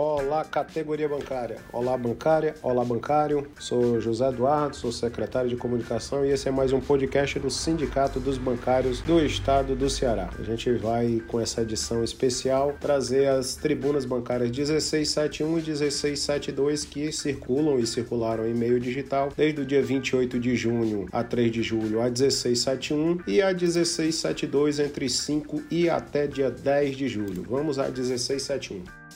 Olá, 0.00 0.44
categoria 0.44 1.08
bancária. 1.08 1.56
Olá, 1.72 1.98
bancária. 1.98 2.54
Olá, 2.62 2.84
bancário. 2.84 3.48
Sou 3.58 4.00
José 4.00 4.28
Eduardo, 4.28 4.76
sou 4.76 4.92
secretário 4.92 5.50
de 5.50 5.56
comunicação 5.56 6.24
e 6.24 6.30
esse 6.30 6.46
é 6.46 6.52
mais 6.52 6.72
um 6.72 6.78
podcast 6.78 7.36
do 7.40 7.50
Sindicato 7.50 8.20
dos 8.20 8.38
Bancários 8.38 9.00
do 9.00 9.18
Estado 9.18 9.74
do 9.74 9.90
Ceará. 9.90 10.30
A 10.38 10.42
gente 10.44 10.70
vai, 10.74 11.20
com 11.26 11.40
essa 11.40 11.62
edição 11.62 12.04
especial, 12.04 12.76
trazer 12.78 13.26
as 13.26 13.56
tribunas 13.56 14.04
bancárias 14.04 14.52
1671 14.52 15.48
e 15.58 15.62
1672 15.62 16.84
que 16.84 17.10
circulam 17.10 17.80
e 17.80 17.84
circularam 17.84 18.46
em 18.46 18.54
meio 18.54 18.78
digital 18.78 19.30
desde 19.36 19.62
o 19.62 19.66
dia 19.66 19.82
28 19.82 20.38
de 20.38 20.54
junho 20.54 21.06
a 21.10 21.24
3 21.24 21.50
de 21.50 21.62
julho 21.64 21.98
a 21.98 22.04
1671 22.04 23.18
e 23.26 23.42
a 23.42 23.48
1672 23.48 24.78
entre 24.78 25.08
5 25.08 25.64
e 25.68 25.90
até 25.90 26.28
dia 26.28 26.52
10 26.52 26.96
de 26.96 27.08
julho. 27.08 27.44
Vamos 27.48 27.80
a 27.80 27.88
1671. 27.88 29.07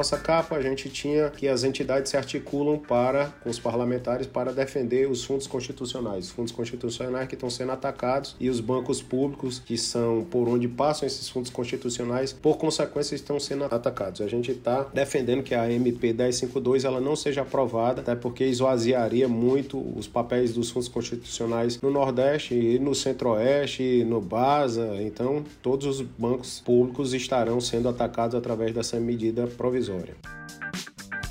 Nossa 0.00 0.16
capa, 0.16 0.56
a 0.56 0.62
gente 0.62 0.88
tinha 0.88 1.28
que 1.28 1.46
as 1.46 1.62
entidades 1.62 2.10
se 2.10 2.16
articulam 2.16 2.78
para, 2.78 3.26
com 3.42 3.50
os 3.50 3.58
parlamentares 3.58 4.26
para 4.26 4.50
defender 4.50 5.06
os 5.10 5.22
fundos 5.22 5.46
constitucionais. 5.46 6.24
Os 6.24 6.30
fundos 6.30 6.52
constitucionais 6.52 7.28
que 7.28 7.34
estão 7.34 7.50
sendo 7.50 7.72
atacados 7.72 8.34
e 8.40 8.48
os 8.48 8.60
bancos 8.60 9.02
públicos, 9.02 9.58
que 9.58 9.76
são 9.76 10.24
por 10.24 10.48
onde 10.48 10.66
passam 10.66 11.06
esses 11.06 11.28
fundos 11.28 11.50
constitucionais, 11.50 12.32
por 12.32 12.56
consequência, 12.56 13.14
estão 13.14 13.38
sendo 13.38 13.64
atacados. 13.64 14.22
A 14.22 14.26
gente 14.26 14.52
está 14.52 14.84
defendendo 14.84 15.42
que 15.42 15.54
a 15.54 15.70
MP 15.70 16.14
1052 16.14 16.86
ela 16.86 16.98
não 16.98 17.14
seja 17.14 17.42
aprovada, 17.42 18.00
até 18.00 18.14
porque 18.14 18.44
esvaziaria 18.44 19.28
muito 19.28 19.78
os 19.98 20.08
papéis 20.08 20.54
dos 20.54 20.70
fundos 20.70 20.88
constitucionais 20.88 21.78
no 21.82 21.90
Nordeste 21.90 22.54
e 22.54 22.78
no 22.78 22.94
Centro-Oeste, 22.94 24.02
no 24.04 24.18
BASA. 24.18 24.96
Então, 25.02 25.44
todos 25.60 25.84
os 25.84 26.00
bancos 26.00 26.58
públicos 26.60 27.12
estarão 27.12 27.60
sendo 27.60 27.86
atacados 27.86 28.34
através 28.34 28.72
dessa 28.72 28.98
medida 28.98 29.46
provisória 29.46 29.89
provisória. 29.90 30.14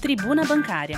Tribuna 0.02 0.43
Bancária. 0.43 0.97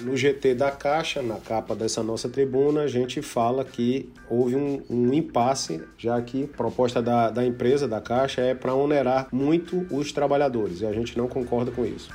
No 0.00 0.16
GT 0.16 0.54
da 0.54 0.70
Caixa, 0.70 1.20
na 1.20 1.36
capa 1.36 1.76
dessa 1.76 2.02
nossa 2.02 2.28
tribuna, 2.28 2.82
a 2.82 2.88
gente 2.88 3.20
fala 3.20 3.64
que 3.64 4.10
houve 4.30 4.56
um, 4.56 4.82
um 4.88 5.12
impasse, 5.12 5.84
já 5.98 6.20
que 6.22 6.44
a 6.44 6.56
proposta 6.56 7.02
da, 7.02 7.28
da 7.30 7.44
empresa, 7.44 7.86
da 7.86 8.00
Caixa, 8.00 8.40
é 8.40 8.54
para 8.54 8.74
onerar 8.74 9.28
muito 9.30 9.86
os 9.90 10.10
trabalhadores 10.10 10.80
e 10.80 10.86
a 10.86 10.92
gente 10.92 11.18
não 11.18 11.28
concorda 11.28 11.70
com 11.70 11.84
isso. 11.84 12.10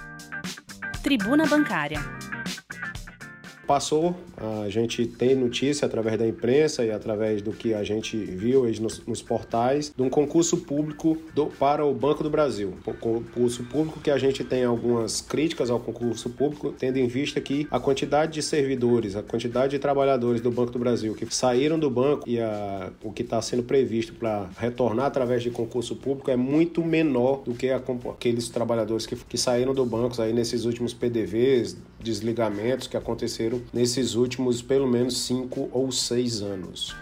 Tribuna 1.03 1.45
Bancária. 1.45 1.99
Passou, 3.67 4.15
a 4.63 4.69
gente 4.69 5.05
tem 5.05 5.35
notícia 5.35 5.85
através 5.85 6.17
da 6.17 6.27
imprensa 6.27 6.83
e 6.85 6.91
através 6.91 7.41
do 7.41 7.51
que 7.51 7.73
a 7.73 7.83
gente 7.83 8.17
viu 8.17 8.65
nos, 8.79 9.05
nos 9.05 9.21
portais, 9.21 9.93
de 9.95 10.01
um 10.03 10.09
concurso 10.09 10.57
público 10.57 11.17
do, 11.33 11.47
para 11.47 11.85
o 11.85 11.93
Banco 11.93 12.23
do 12.23 12.29
Brasil. 12.29 12.73
O 12.85 12.93
concurso 12.93 13.63
público 13.63 13.99
que 13.99 14.11
a 14.11 14.17
gente 14.17 14.43
tem 14.43 14.63
algumas 14.63 15.21
críticas 15.21 15.69
ao 15.69 15.79
concurso 15.79 16.29
público, 16.29 16.73
tendo 16.77 16.97
em 16.97 17.07
vista 17.07 17.41
que 17.41 17.67
a 17.71 17.79
quantidade 17.79 18.33
de 18.33 18.41
servidores, 18.41 19.15
a 19.15 19.23
quantidade 19.23 19.71
de 19.71 19.79
trabalhadores 19.79 20.41
do 20.41 20.51
Banco 20.51 20.71
do 20.71 20.79
Brasil 20.79 21.15
que 21.15 21.25
saíram 21.33 21.79
do 21.79 21.89
banco 21.89 22.27
e 22.27 22.39
a, 22.39 22.91
o 23.03 23.11
que 23.11 23.21
está 23.21 23.41
sendo 23.41 23.63
previsto 23.63 24.13
para 24.13 24.49
retornar 24.57 25.07
através 25.07 25.43
de 25.43 25.49
concurso 25.49 25.95
público 25.95 26.29
é 26.29 26.35
muito 26.35 26.83
menor 26.83 27.43
do 27.43 27.53
que 27.53 27.69
a, 27.69 27.81
aqueles 28.11 28.49
trabalhadores 28.49 29.05
que, 29.05 29.15
que 29.15 29.37
saíram 29.37 29.73
do 29.73 29.85
banco 29.85 30.21
aí 30.21 30.33
nesses 30.33 30.65
últimos 30.65 30.93
PDVs, 30.93 31.77
desligamentos 32.05 32.87
que 32.87 32.95
aconteceram 32.95 33.61
nesses 33.73 34.13
últimos 34.13 34.61
pelo 34.61 34.87
menos 34.87 35.17
cinco 35.17 35.67
ou 35.73 35.91
seis 35.91 36.41
anos. 36.41 36.95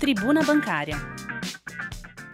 Tribuna 0.00 0.42
Bancária. 0.42 0.96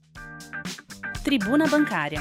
Tribuna 1.24 1.68
bancária. 1.68 2.20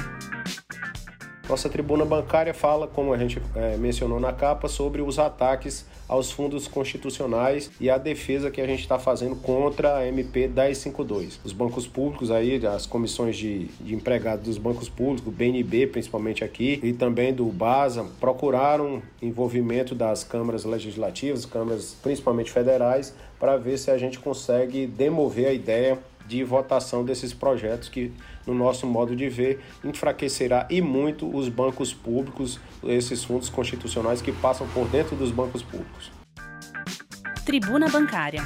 Nossa 1.49 1.71
tribuna 1.71 2.05
bancária 2.05 2.53
fala, 2.53 2.87
como 2.87 3.15
a 3.15 3.17
gente 3.17 3.41
é, 3.55 3.75
mencionou 3.79 4.21
na 4.21 4.35
capa, 4.35 4.69
sobre 4.69 5.01
os 5.01 5.19
ataques 5.19 5.87
aos 6.07 6.31
fundos 6.31 6.69
constitucionais 6.69 7.71
e 7.81 7.89
a 7.89 7.97
defesa 7.97 8.51
que 8.51 8.61
a 8.61 8.67
gente 8.67 8.81
está 8.81 8.99
fazendo 8.99 9.35
contra 9.35 9.97
a 9.97 10.07
MP 10.07 10.47
1052. 10.47 11.41
Os 11.43 11.53
bancos 11.53 11.87
públicos 11.87 12.31
aí, 12.31 12.65
as 12.67 12.85
comissões 12.85 13.35
de, 13.35 13.65
de 13.81 13.95
empregados 13.95 14.45
dos 14.45 14.59
bancos 14.59 14.91
públicos, 14.91 15.33
BNB 15.33 15.87
principalmente 15.87 16.45
aqui, 16.45 16.81
e 16.83 16.93
também 16.93 17.33
do 17.33 17.47
BASA, 17.47 18.05
procuraram 18.21 19.03
envolvimento 19.23 19.95
das 19.95 20.23
câmaras 20.23 20.67
legislativas, 20.67 21.47
câmaras 21.47 21.97
principalmente 22.03 22.51
federais, 22.51 23.15
para 23.41 23.57
ver 23.57 23.79
se 23.79 23.91
a 23.91 23.97
gente 23.97 24.19
consegue 24.19 24.87
demover 24.87 25.47
a 25.47 25.53
ideia 25.55 25.99
de 26.29 26.45
votação 26.45 27.05
desses 27.05 27.33
projetos 27.33 27.89
que, 27.89 28.13
no 28.47 28.55
nosso 28.55 28.87
modo 28.87 29.17
de 29.17 29.29
ver, 29.29 29.61
enfraquecerá 29.83 30.67
e 30.71 30.81
muito 30.81 31.35
os 31.35 31.49
bancos 31.49 31.93
públicos, 31.93 32.61
esses 32.85 33.25
fundos 33.25 33.49
constitucionais 33.49 34.21
que 34.21 34.31
passam 34.31 34.69
por 34.69 34.87
dentro 34.89 35.17
dos 35.17 35.31
bancos 35.31 35.63
públicos. 35.63 36.13
Tribuna 37.45 37.89
Bancária. 37.89 38.43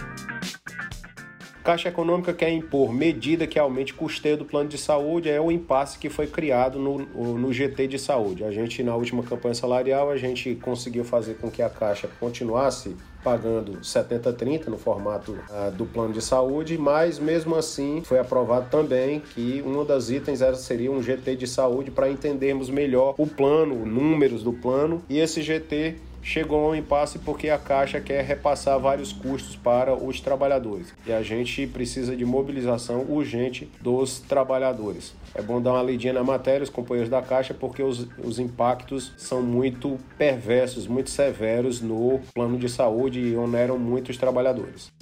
Caixa 1.62 1.88
Econômica 1.88 2.34
quer 2.34 2.50
impor 2.50 2.93
medida 2.93 3.47
que 3.47 3.56
aumente 3.56 3.93
o 3.93 3.97
custeio 3.97 4.37
do 4.37 4.44
plano 4.44 4.69
de 4.69 4.76
saúde, 4.76 5.28
é 5.28 5.41
o 5.41 5.50
impasse 5.50 5.97
que 5.97 6.10
foi 6.10 6.26
criado 6.26 6.78
no, 6.78 6.99
no 7.38 7.53
GT 7.53 7.87
de 7.87 7.99
saúde. 8.00 8.43
A 8.43 8.50
gente, 8.50 8.82
na 8.82 8.97
última 8.97 9.22
campanha 9.22 9.54
salarial, 9.54 10.10
a 10.10 10.16
gente 10.16 10.56
conseguiu 10.56 11.04
fazer 11.04 11.34
com 11.34 11.49
que 11.50 11.62
a 11.62 11.70
Caixa 11.70 12.09
continuasse 12.19 12.96
pagando 13.22 13.78
70-30 13.80 14.66
no 14.66 14.76
formato 14.76 15.32
uh, 15.32 15.70
do 15.72 15.86
plano 15.86 16.12
de 16.12 16.20
saúde, 16.20 16.76
mas 16.76 17.19
mesmo 17.19 17.54
assim 17.54 18.02
foi 18.04 18.19
aprovado 18.19 18.69
também 18.70 19.20
que 19.20 19.62
um 19.64 19.84
dos 19.84 20.10
itens 20.10 20.42
era, 20.42 20.54
seria 20.54 20.90
um 20.90 21.02
GT 21.02 21.36
de 21.36 21.46
saúde 21.46 21.90
para 21.90 22.10
entendermos 22.10 22.69
melhor 22.69 23.14
o 23.19 23.26
plano, 23.26 23.86
números 23.86 24.42
do 24.42 24.52
plano, 24.52 25.02
e 25.08 25.19
esse 25.19 25.42
GT 25.42 25.96
chegou 26.22 26.66
a 26.66 26.70
um 26.70 26.74
impasse 26.74 27.19
porque 27.19 27.50
a 27.50 27.58
Caixa 27.58 28.00
quer 28.00 28.24
repassar 28.24 28.78
vários 28.78 29.12
custos 29.12 29.56
para 29.56 29.94
os 29.94 30.20
trabalhadores. 30.20 30.94
E 31.06 31.12
a 31.12 31.22
gente 31.22 31.66
precisa 31.66 32.16
de 32.16 32.24
mobilização 32.24 33.04
urgente 33.08 33.70
dos 33.80 34.20
trabalhadores. 34.20 35.14
É 35.34 35.42
bom 35.42 35.60
dar 35.60 35.72
uma 35.72 35.82
lidinha 35.82 36.12
na 36.12 36.22
matéria, 36.22 36.62
os 36.62 36.70
companheiros 36.70 37.10
da 37.10 37.22
Caixa, 37.22 37.52
porque 37.52 37.82
os, 37.82 38.06
os 38.22 38.38
impactos 38.38 39.12
são 39.16 39.42
muito 39.42 39.98
perversos, 40.16 40.86
muito 40.86 41.10
severos 41.10 41.80
no 41.80 42.20
plano 42.34 42.58
de 42.58 42.69
saúde 42.69 43.20
e 43.20 43.36
oneram 43.36 43.78
muito 43.78 44.10
os 44.10 44.16
trabalhadores. 44.16 44.92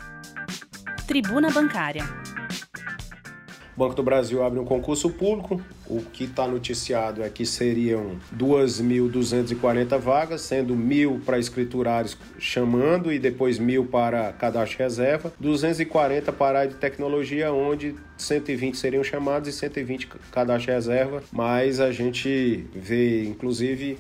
Tribuna 1.06 1.50
Bancária. 1.50 2.04
O 3.76 3.80
Banco 3.80 3.94
do 3.94 4.02
Brasil 4.02 4.42
abre 4.42 4.58
um 4.58 4.64
concurso 4.64 5.10
público. 5.10 5.60
O 5.88 6.02
que 6.02 6.24
está 6.24 6.46
noticiado 6.46 7.22
é 7.22 7.28
que 7.28 7.44
seriam 7.46 8.18
2.240 8.36 9.98
vagas, 9.98 10.42
sendo 10.42 10.76
mil 10.76 11.20
para 11.24 11.38
escriturários 11.38 12.16
chamando 12.38 13.12
e 13.12 13.18
depois 13.18 13.58
mil 13.58 13.86
para 13.86 14.32
cadastro 14.32 14.78
reserva, 14.78 15.32
240 15.40 16.32
para 16.32 16.58
a 16.58 16.60
área 16.62 16.72
de 16.72 16.78
tecnologia, 16.78 17.52
onde 17.52 17.94
120 18.16 18.76
seriam 18.76 19.02
chamados 19.02 19.48
e 19.48 19.52
120 19.52 20.08
cadastro 20.30 20.72
reserva. 20.72 21.22
Mas 21.32 21.80
a 21.80 21.90
gente 21.90 22.66
vê, 22.74 23.24
inclusive, 23.24 23.98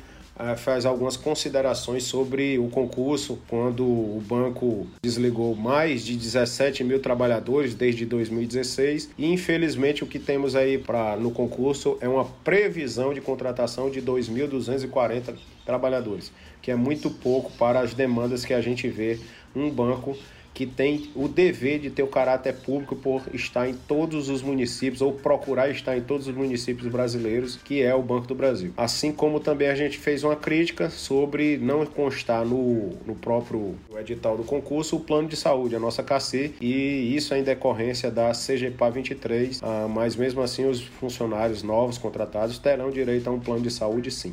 faz 0.56 0.86
algumas 0.86 1.16
considerações 1.16 2.04
sobre 2.04 2.58
o 2.58 2.68
concurso, 2.68 3.38
quando 3.48 3.84
o 3.84 4.22
banco 4.26 4.86
desligou 5.02 5.54
mais 5.54 6.04
de 6.04 6.16
17 6.16 6.82
mil 6.84 7.00
trabalhadores 7.00 7.74
desde 7.74 8.06
2016 8.06 9.10
e 9.18 9.26
infelizmente 9.26 10.02
o 10.02 10.06
que 10.06 10.18
temos 10.18 10.54
aí 10.56 10.78
para 10.78 11.16
no 11.16 11.30
concurso 11.30 11.98
é 12.00 12.08
uma 12.08 12.24
previsão 12.24 13.12
de 13.12 13.20
contratação 13.20 13.90
de 13.90 14.00
2.240 14.00 15.34
trabalhadores, 15.64 16.32
que 16.62 16.70
é 16.70 16.76
muito 16.76 17.10
pouco 17.10 17.52
para 17.52 17.80
as 17.80 17.94
demandas 17.94 18.44
que 18.44 18.54
a 18.54 18.60
gente 18.60 18.88
vê 18.88 19.18
um 19.54 19.70
banco 19.70 20.16
que 20.52 20.66
tem 20.66 21.10
o 21.14 21.28
dever 21.28 21.78
de 21.78 21.90
ter 21.90 22.02
o 22.02 22.06
caráter 22.06 22.54
público 22.54 22.96
por 22.96 23.22
estar 23.32 23.68
em 23.68 23.74
todos 23.74 24.28
os 24.28 24.42
municípios 24.42 25.00
ou 25.00 25.12
procurar 25.12 25.70
estar 25.70 25.96
em 25.96 26.02
todos 26.02 26.26
os 26.26 26.34
municípios 26.34 26.90
brasileiros, 26.90 27.56
que 27.56 27.82
é 27.82 27.94
o 27.94 28.02
Banco 28.02 28.26
do 28.26 28.34
Brasil. 28.34 28.72
Assim 28.76 29.12
como 29.12 29.40
também 29.40 29.68
a 29.68 29.74
gente 29.74 29.98
fez 29.98 30.24
uma 30.24 30.36
crítica 30.36 30.90
sobre 30.90 31.56
não 31.56 31.84
constar 31.86 32.44
no, 32.44 32.90
no 33.06 33.14
próprio 33.14 33.74
edital 33.98 34.36
do 34.36 34.44
concurso 34.44 34.96
o 34.96 35.00
plano 35.00 35.28
de 35.28 35.36
saúde, 35.36 35.76
a 35.76 35.80
nossa 35.80 36.02
KC, 36.02 36.54
e 36.60 37.14
isso 37.14 37.34
é 37.34 37.38
em 37.38 37.42
decorrência 37.42 38.10
da 38.10 38.32
CGPA 38.32 38.90
23, 38.90 39.60
ah, 39.62 39.86
mas 39.88 40.16
mesmo 40.16 40.42
assim 40.42 40.66
os 40.66 40.80
funcionários 40.82 41.62
novos 41.62 41.98
contratados 41.98 42.58
terão 42.58 42.90
direito 42.90 43.28
a 43.28 43.32
um 43.32 43.40
plano 43.40 43.62
de 43.62 43.70
saúde 43.70 44.10
sim. 44.10 44.32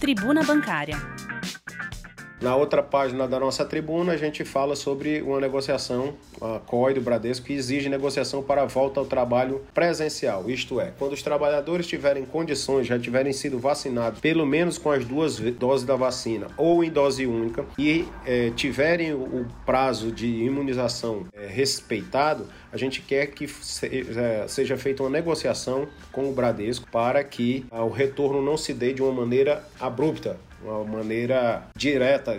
Tribuna 0.00 0.42
Bancária. 0.44 0.96
Na 2.40 2.54
outra 2.54 2.84
página 2.84 3.26
da 3.26 3.40
nossa 3.40 3.64
tribuna, 3.64 4.12
a 4.12 4.16
gente 4.16 4.44
fala 4.44 4.76
sobre 4.76 5.20
uma 5.22 5.40
negociação, 5.40 6.14
a 6.40 6.60
COI 6.60 6.94
do 6.94 7.00
Bradesco, 7.00 7.46
que 7.46 7.52
exige 7.52 7.88
negociação 7.88 8.42
para 8.44 8.62
a 8.62 8.64
volta 8.64 9.00
ao 9.00 9.06
trabalho 9.06 9.60
presencial. 9.74 10.48
Isto 10.48 10.80
é, 10.80 10.92
quando 10.96 11.14
os 11.14 11.22
trabalhadores 11.22 11.86
tiverem 11.88 12.24
condições, 12.24 12.86
já 12.86 12.96
tiverem 12.96 13.32
sido 13.32 13.58
vacinados 13.58 14.20
pelo 14.20 14.46
menos 14.46 14.78
com 14.78 14.92
as 14.92 15.04
duas 15.04 15.38
doses 15.38 15.84
da 15.84 15.96
vacina 15.96 16.46
ou 16.56 16.84
em 16.84 16.90
dose 16.90 17.26
única 17.26 17.64
e 17.76 18.06
é, 18.24 18.50
tiverem 18.50 19.12
o 19.12 19.44
prazo 19.66 20.12
de 20.12 20.26
imunização 20.26 21.26
é, 21.32 21.46
respeitado, 21.46 22.46
a 22.72 22.76
gente 22.76 23.00
quer 23.02 23.26
que 23.26 23.46
é, 23.82 24.44
seja 24.46 24.76
feita 24.76 25.02
uma 25.02 25.10
negociação 25.10 25.88
com 26.12 26.28
o 26.28 26.32
Bradesco 26.32 26.86
para 26.90 27.24
que 27.24 27.66
o 27.70 27.88
retorno 27.88 28.40
não 28.40 28.56
se 28.56 28.72
dê 28.72 28.92
de 28.92 29.02
uma 29.02 29.12
maneira 29.12 29.64
abrupta, 29.80 30.38
uma 30.62 30.84
maneira 30.84 31.62
direta, 31.76 32.38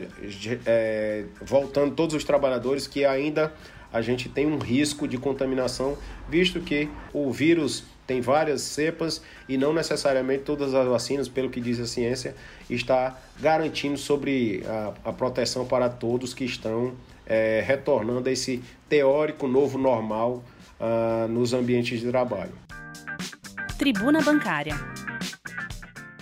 é, 0.66 1.26
voltando 1.42 1.96
todos 1.96 2.16
os 2.16 2.24
trabalhadores 2.24 2.88
que 2.88 3.06
ainda 3.06 3.54
a 3.92 4.02
gente 4.02 4.30
tem 4.30 4.46
um 4.46 4.58
risco 4.58 5.08
de 5.08 5.18
contaminação, 5.18 5.98
visto 6.28 6.60
que 6.60 6.90
o 7.14 7.32
vírus 7.32 7.84
tem 8.06 8.22
várias 8.22 8.62
cepas 8.62 9.22
e 9.48 9.58
não 9.58 9.74
necessariamente 9.74 10.44
todas 10.44 10.74
as 10.74 10.88
vacinas, 10.88 11.28
pelo 11.28 11.50
que 11.50 11.62
diz 11.62 11.80
a 11.80 11.86
ciência, 11.86 12.36
está 12.70 13.20
garantindo 13.40 13.98
sobre 13.98 14.64
a, 14.68 15.10
a 15.10 15.14
proteção 15.14 15.66
para 15.66 15.90
todos 15.90 16.34
que 16.34 16.44
estão 16.44 16.94
é, 17.26 17.64
retornando 17.66 18.28
a 18.28 18.32
esse 18.32 18.64
teórico 18.88 19.48
novo 19.48 19.78
normal 19.78 20.44
uh, 20.80 21.28
nos 21.28 21.54
ambientes 21.54 22.00
de 22.00 22.08
trabalho. 22.08 22.54
Tribuna 23.78 24.22
Bancária. 24.22 24.76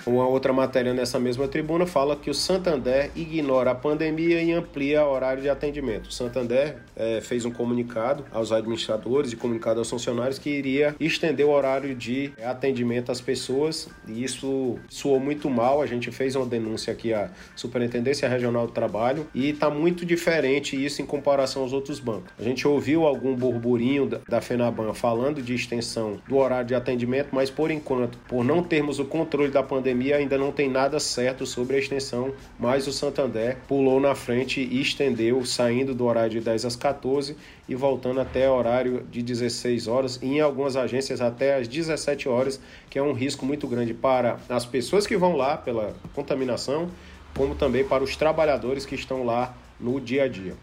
Uma 0.08 0.26
outra 0.26 0.54
matéria 0.54 0.94
nessa 0.94 1.20
mesma 1.20 1.50
tribuna 1.50 1.86
fala 1.86 2.16
que 2.16 2.30
o 2.30 2.34
Santander 2.34 3.12
ignora 3.14 3.72
a 3.72 3.76
pandemia 3.76 4.42
e 4.42 4.54
amplia 4.54 5.04
o 5.04 5.12
horário 5.12 5.42
de 5.42 5.50
atendimento. 5.50 6.08
O 6.08 6.14
Santander 6.14 6.78
é, 6.96 7.20
fez 7.20 7.44
um 7.44 7.52
comunicado 7.52 8.24
aos 8.32 8.54
administradores 8.54 9.34
e 9.34 9.36
comunicado 9.36 9.80
aos 9.80 9.90
funcionários 9.90 10.40
que 10.40 10.50
iria 10.50 10.96
estender 10.98 11.46
o 11.46 11.50
horário 11.50 11.94
de 11.94 12.32
atendimento 12.42 13.12
às 13.12 13.20
pessoas 13.20 13.90
e 14.08 14.24
isso 14.24 14.80
soou 14.88 15.20
muito 15.20 15.50
mal. 15.50 15.82
A 15.82 15.86
gente 15.86 16.10
fez 16.10 16.38
uma 16.38 16.46
denúncia 16.46 16.94
aqui 16.94 17.14
à 17.14 17.30
Superintendência 17.54 18.30
Regional 18.30 18.66
do 18.66 18.72
Trabalho 18.72 19.28
e 19.36 19.50
está 19.50 19.70
muito 19.70 20.06
diferente 20.06 20.82
isso 20.82 21.02
em 21.02 21.06
comparação 21.06 21.64
aos 21.64 21.74
outros 21.74 22.00
bancos. 22.00 22.32
A 22.40 22.44
gente 22.44 22.66
ouviu 22.66 23.06
algum 23.06 23.36
burburinho 23.36 24.08
da 24.26 24.40
FENABAN 24.40 24.94
falando 24.94 25.42
de 25.42 25.54
extensão 25.54 26.18
do 26.30 26.38
horário 26.38 26.68
de 26.68 26.76
atendimento, 26.76 27.28
mas 27.34 27.50
por 27.50 27.72
enquanto, 27.72 28.18
por 28.20 28.46
não 28.46 28.64
termos 28.64 29.00
o 29.00 29.04
controle 29.04 29.52
da 29.52 29.62
pandemia, 29.62 29.97
pandemia 29.98 30.18
ainda 30.18 30.38
não 30.38 30.52
tem 30.52 30.70
nada 30.70 31.00
certo 31.00 31.46
sobre 31.46 31.76
a 31.76 31.80
extensão, 31.80 32.34
mas 32.60 32.86
o 32.88 32.94
Santander 32.94 33.58
pulou 33.68 34.00
na 34.00 34.14
frente 34.14 34.62
e 34.62 34.80
estendeu, 34.80 35.44
saindo 35.44 35.96
do 35.96 36.06
horário 36.06 36.30
de 36.30 36.40
10 36.40 36.66
às 36.66 36.76
14 36.76 37.36
e 37.68 37.74
voltando 37.74 38.22
até 38.22 38.50
horário 38.50 39.04
de 39.10 39.24
16 39.24 39.88
horas, 39.88 40.20
e 40.22 40.28
em 40.28 40.40
algumas 40.40 40.76
agências 40.76 41.20
até 41.20 41.56
às 41.56 41.68
17 41.68 42.30
horas, 42.30 42.62
que 42.90 43.00
é 43.00 43.02
um 43.02 43.14
risco 43.14 43.46
muito 43.46 43.68
grande 43.68 43.94
para 43.94 44.38
as 44.48 44.66
pessoas 44.66 45.08
que 45.08 45.18
vão 45.18 45.36
lá 45.36 45.58
pela 45.58 45.96
contaminação, 46.14 46.90
como 47.36 47.56
também 47.56 47.84
para 47.84 48.04
os 48.04 48.16
trabalhadores 48.16 48.86
que 48.86 48.96
estão 48.96 49.26
lá 49.26 49.56
no 49.80 50.00
dia 50.00 50.24
a 50.24 50.28
dia. 50.28 50.54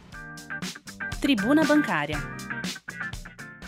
Tribuna 1.20 1.64
Bancária. 1.64 2.18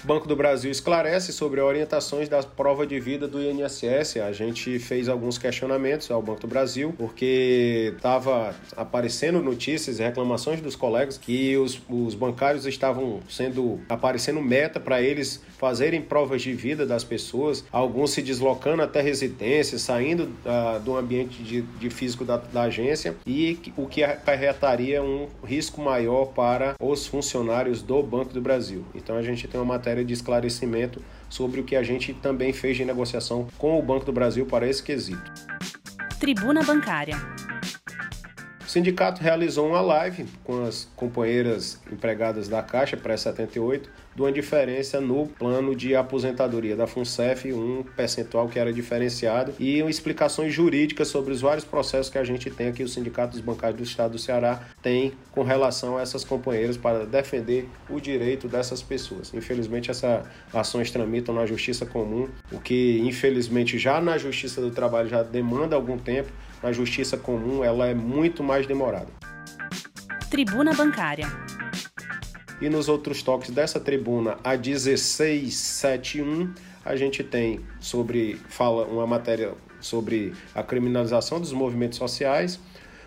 Banco 0.07 0.29
do 0.29 0.37
Brasil 0.37 0.71
esclarece 0.71 1.33
sobre 1.33 1.61
orientações 1.61 2.29
da 2.29 2.41
prova 2.41 2.87
de 2.87 3.01
vida 3.01 3.27
do 3.27 3.43
INSS. 3.43 4.19
A 4.19 4.31
gente 4.31 4.79
fez 4.79 5.09
alguns 5.09 5.37
questionamentos 5.37 6.13
ao 6.13 6.23
Banco 6.23 6.43
do 6.43 6.47
Brasil, 6.47 6.95
porque 6.97 7.93
estava 7.97 8.55
aparecendo 8.77 9.43
notícias 9.43 9.99
e 9.99 10.05
reclamações 10.05 10.61
dos 10.61 10.77
colegas 10.77 11.19
que 11.19 11.57
os, 11.57 11.83
os 11.89 12.15
bancários 12.15 12.67
estavam 12.67 13.19
sendo 13.29 13.81
aparecendo 13.89 14.41
meta 14.41 14.79
para 14.79 15.03
eles 15.03 15.43
fazerem 15.59 16.01
provas 16.01 16.41
de 16.41 16.53
vida 16.53 16.87
das 16.87 17.03
pessoas, 17.03 17.65
alguns 17.73 18.11
se 18.11 18.23
deslocando 18.23 18.83
até 18.83 19.01
residência, 19.01 19.77
saindo 19.77 20.25
uh, 20.45 20.79
do 20.85 20.97
ambiente 20.97 21.43
de, 21.43 21.63
de 21.63 21.91
físico 21.91 22.25
da, 22.25 22.37
da, 22.37 22.63
agência 22.63 23.17
e 23.27 23.59
o 23.77 23.87
que 23.87 24.05
acarretaria 24.05 25.03
um 25.03 25.27
risco 25.45 25.81
maior 25.81 26.27
para 26.27 26.75
os 26.81 27.07
funcionários 27.07 27.83
do 27.83 28.03
Banco 28.03 28.33
do 28.33 28.41
Brasil. 28.41 28.85
Então 28.95 29.17
a 29.17 29.23
gente 29.23 29.49
tem 29.49 29.59
uma 29.59 29.67
matéria 29.67 29.96
de 30.05 30.13
esclarecimento 30.13 31.03
sobre 31.29 31.61
o 31.61 31.65
que 31.65 31.77
a 31.77 31.83
gente 31.83 32.15
também 32.15 32.53
fez 32.53 32.77
de 32.77 32.85
negociação 32.85 33.49
com 33.59 33.79
o 33.79 33.83
Banco 33.83 34.05
do 34.05 34.13
Brasil 34.13 34.47
para 34.47 34.69
esse 34.69 34.83
quesito. 34.83 35.33
Tribuna 36.19 36.63
Bancária. 36.63 37.17
O 38.65 38.69
sindicato 38.69 39.23
realizou 39.23 39.69
uma 39.69 39.81
live 39.81 40.27
com 40.43 40.65
as 40.65 40.89
companheiras 40.97 41.81
empregadas 41.91 42.49
da 42.49 42.63
Caixa 42.63 42.97
pré-78 42.97 43.87
de 44.17 44.23
uma 44.23 44.33
diferença 44.33 44.99
no 44.99 45.27
plano 45.27 45.77
de 45.77 45.95
aposentadoria 45.95 46.75
da 46.75 46.87
FUNCEF, 46.87 47.53
um 47.53 47.85
percentual 47.95 48.49
que 48.49 48.59
era 48.59 48.73
diferenciado, 48.73 49.53
e 49.59 49.81
explicações 49.81 50.55
jurídicas 50.55 51.09
sobre 51.09 51.35
os 51.35 51.43
vários 51.43 51.67
processos 51.67 52.11
que 52.11 52.17
a 52.17 52.25
gente 52.25 52.51
tem 52.51 52.69
aqui, 52.69 52.83
o 52.83 52.89
Sindicato 52.89 53.33
dos 53.33 53.41
Bancários 53.43 53.77
do 53.77 53.85
Estado 53.85 54.13
do 54.13 54.19
Ceará 54.19 54.63
tem 54.83 55.13
com 55.33 55.43
relação 55.43 55.99
a 55.99 56.01
essas 56.01 56.25
companheiras 56.25 56.79
para 56.79 57.05
defender 57.05 57.69
o 57.91 58.01
direito 58.01 58.49
dessas 58.49 58.83
pessoas. 58.83 59.35
Infelizmente, 59.35 59.91
essas 59.91 60.25
ações 60.53 60.91
tramitam 60.91 61.35
na 61.35 61.45
Justiça 61.45 61.85
Comum, 61.85 62.27
o 62.51 62.59
que, 62.59 62.99
infelizmente, 63.05 63.79
já 63.79 64.01
na 64.01 64.17
Justiça 64.17 64.63
do 64.63 64.71
Trabalho 64.71 65.11
já 65.11 65.23
demanda 65.23 65.77
algum 65.77 65.99
tempo, 65.99 66.33
na 66.63 66.73
Justiça 66.73 67.19
Comum 67.19 67.63
ela 67.63 67.87
é 67.87 67.95
muito 67.95 68.43
mais 68.43 68.67
demorada. 68.67 69.09
Tribuna 70.31 70.73
Bancária. 70.73 71.27
E 72.61 72.69
nos 72.71 72.89
outros 72.89 73.23
toques 73.23 73.51
dessa 73.51 73.79
tribuna, 73.79 74.39
a 74.43 74.57
1671, 74.57 76.55
a 76.85 76.97
gente 76.97 77.23
tem 77.23 77.61
sobre 77.81 78.41
fala 78.49 78.87
uma 78.87 79.07
matéria 79.07 79.53
sobre 79.81 80.33
a 80.55 80.63
criminalização 80.63 81.39
dos 81.39 81.53
movimentos 81.53 81.99
sociais, 81.99 82.59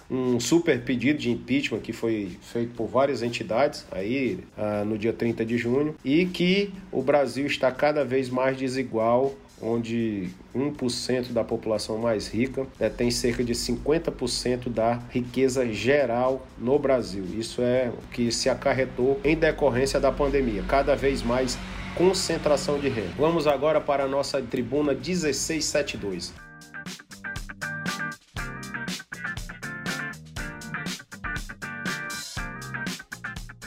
um 0.10 0.40
super 0.40 0.82
pedido 0.82 1.20
de 1.20 1.32
impeachment 1.32 1.80
que 1.80 1.94
foi 1.94 2.38
feito 2.42 2.74
por 2.74 2.88
várias 2.88 3.22
entidades 3.22 3.86
aí 3.92 4.40
uh, 4.58 4.84
no 4.84 4.98
dia 4.98 5.14
30 5.14 5.46
de 5.46 5.58
junho 5.58 5.96
e 6.04 6.26
que 6.26 6.74
o 6.92 7.02
Brasil 7.02 7.46
está 7.46 7.72
cada 7.72 8.04
vez 8.04 8.30
mais 8.30 8.58
desigual 8.58 9.36
onde 9.62 10.30
1% 10.56 11.32
da 11.32 11.44
população 11.44 11.98
mais 11.98 12.28
rica 12.28 12.66
né, 12.80 12.90
tem 12.90 13.12
cerca 13.12 13.44
de 13.44 13.54
50% 13.54 14.70
da 14.70 15.00
riqueza 15.10 15.72
geral 15.72 16.46
no 16.58 16.78
Brasil. 16.80 17.26
Isso 17.38 17.62
é 17.62 17.90
o 17.90 18.14
que 18.14 18.32
se 18.32 18.50
acarretou 18.50 19.20
em 19.24 19.36
decorrência 19.36 20.00
da 20.00 20.12
pandemia, 20.12 20.64
cada 20.68 20.96
vez 20.96 21.22
mais 21.22 21.58
concentração 21.96 22.80
de 22.80 22.88
renda. 22.88 23.12
Vamos 23.18 23.48
agora 23.48 23.82
para 23.82 24.06
a 24.06 24.08
nossa 24.08 24.42
tribuna 24.42 24.94
1672. 24.94 26.34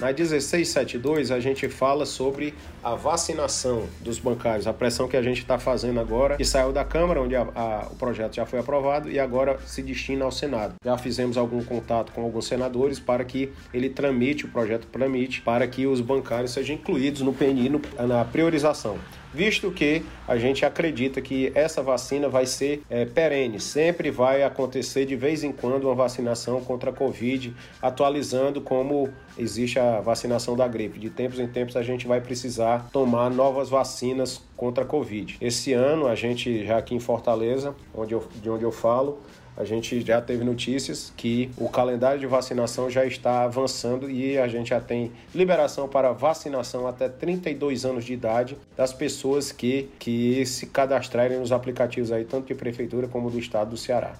Na 0.02 0.08
1672 0.08 1.30
a 1.30 1.38
gente 1.38 1.68
fala 1.68 2.04
sobre 2.04 2.52
a 2.82 2.96
vacinação 2.96 3.86
dos 4.00 4.18
bancários, 4.18 4.66
a 4.66 4.72
pressão 4.72 5.06
que 5.06 5.16
a 5.16 5.22
gente 5.22 5.42
está 5.42 5.60
fazendo 5.60 6.00
agora, 6.00 6.36
que 6.36 6.44
saiu 6.44 6.72
da 6.72 6.84
Câmara, 6.84 7.22
onde 7.22 7.36
a, 7.36 7.42
a, 7.54 7.86
o 7.88 7.94
projeto 7.94 8.34
já 8.34 8.44
foi 8.44 8.58
aprovado 8.58 9.08
e 9.08 9.20
agora 9.20 9.60
se 9.64 9.80
destina 9.80 10.24
ao 10.24 10.32
Senado. 10.32 10.74
Já 10.84 10.98
fizemos 10.98 11.36
algum 11.36 11.62
contato 11.62 12.10
com 12.10 12.20
alguns 12.22 12.48
senadores 12.48 12.98
para 12.98 13.24
que 13.24 13.52
ele 13.72 13.88
tramite, 13.88 14.44
o 14.44 14.48
projeto 14.48 14.88
tramite, 14.88 15.40
para 15.40 15.68
que 15.68 15.86
os 15.86 16.00
bancários 16.00 16.50
sejam 16.50 16.74
incluídos 16.74 17.20
no 17.20 17.32
PNI 17.32 17.68
no, 17.68 17.80
na 18.04 18.24
priorização 18.24 18.98
visto 19.32 19.70
que 19.70 20.02
a 20.26 20.36
gente 20.36 20.64
acredita 20.64 21.20
que 21.20 21.52
essa 21.54 21.82
vacina 21.82 22.28
vai 22.28 22.46
ser 22.46 22.82
é, 22.90 23.04
perene, 23.04 23.60
sempre 23.60 24.10
vai 24.10 24.42
acontecer 24.42 25.06
de 25.06 25.16
vez 25.16 25.42
em 25.42 25.52
quando 25.52 25.84
uma 25.84 25.94
vacinação 25.94 26.62
contra 26.62 26.90
a 26.90 26.92
Covid, 26.92 27.54
atualizando 27.80 28.60
como 28.60 29.08
existe 29.38 29.78
a 29.78 30.00
vacinação 30.00 30.56
da 30.56 30.68
gripe. 30.68 30.98
De 30.98 31.10
tempos 31.10 31.38
em 31.38 31.46
tempos 31.46 31.76
a 31.76 31.82
gente 31.82 32.06
vai 32.06 32.20
precisar 32.20 32.90
tomar 32.92 33.30
novas 33.30 33.68
vacinas 33.68 34.42
contra 34.56 34.84
a 34.84 34.86
Covid. 34.86 35.38
Esse 35.40 35.72
ano 35.72 36.06
a 36.06 36.14
gente 36.14 36.64
já 36.66 36.78
aqui 36.78 36.94
em 36.94 37.00
Fortaleza, 37.00 37.74
onde 37.94 38.14
eu, 38.14 38.26
de 38.40 38.50
onde 38.50 38.64
eu 38.64 38.72
falo, 38.72 39.18
a 39.56 39.64
gente 39.64 40.00
já 40.00 40.20
teve 40.20 40.44
notícias 40.44 41.12
que 41.16 41.50
o 41.56 41.68
calendário 41.68 42.18
de 42.18 42.26
vacinação 42.26 42.88
já 42.88 43.04
está 43.04 43.44
avançando 43.44 44.10
e 44.10 44.38
a 44.38 44.48
gente 44.48 44.70
já 44.70 44.80
tem 44.80 45.12
liberação 45.34 45.88
para 45.88 46.12
vacinação 46.12 46.86
até 46.86 47.08
32 47.08 47.84
anos 47.84 48.04
de 48.04 48.12
idade 48.12 48.56
das 48.76 48.92
pessoas 48.92 49.52
que, 49.52 49.88
que 49.98 50.44
se 50.46 50.66
cadastrarem 50.66 51.38
nos 51.38 51.52
aplicativos 51.52 52.10
aí, 52.12 52.24
tanto 52.24 52.46
de 52.46 52.54
prefeitura 52.54 53.06
como 53.08 53.30
do 53.30 53.38
estado 53.38 53.70
do 53.70 53.76
Ceará. 53.76 54.14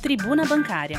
Tribuna 0.00 0.44
Bancária. 0.44 0.98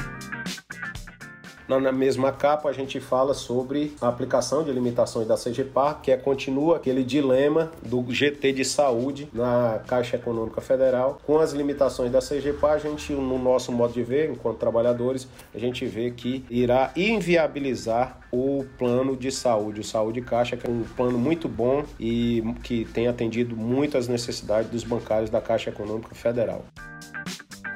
Na 1.68 1.92
mesma 1.92 2.32
capa, 2.32 2.70
a 2.70 2.74
gente 2.74 3.00
fala 3.00 3.34
sobre 3.34 3.94
a 4.00 4.08
aplicação 4.08 4.64
de 4.64 4.72
limitações 4.72 5.28
da 5.28 5.36
CGPAR, 5.36 6.00
que 6.02 6.12
é, 6.12 6.18
continua 6.18 6.78
aquele 6.78 7.04
dilema 7.04 7.72
do 7.86 8.06
GT 8.10 8.54
de 8.54 8.64
saúde 8.64 9.28
na 9.34 9.82
Caixa 9.86 10.16
Econômica 10.16 10.62
Federal. 10.62 11.20
Com 11.26 11.40
as 11.40 11.52
limitações 11.52 12.10
da 12.10 12.20
CGPAR, 12.20 12.74
a 12.74 12.78
gente, 12.78 13.12
no 13.12 13.38
nosso 13.38 13.72
modo 13.74 13.94
de 13.94 14.02
ver, 14.02 14.32
enquanto 14.32 14.58
trabalhadores, 14.58 15.28
a 15.54 15.60
gente 15.60 15.86
vê 15.86 16.10
que 16.12 16.46
irá 16.50 16.92
inviabilizar 16.96 18.18
o 18.32 18.66
plano 18.78 19.18
de 19.18 19.30
saúde, 19.30 19.82
o 19.82 19.84
Saúde 19.84 20.22
Caixa, 20.22 20.56
que 20.56 20.66
é 20.66 20.70
um 20.70 20.84
plano 20.96 21.18
muito 21.18 21.50
bom 21.50 21.84
e 22.00 22.44
que 22.64 22.86
tem 22.86 23.08
atendido 23.08 23.56
muito 23.56 23.98
necessidades 24.08 24.70
dos 24.70 24.84
bancários 24.84 25.30
da 25.30 25.42
Caixa 25.42 25.70
Econômica 25.70 26.16
Federal. 26.16 26.64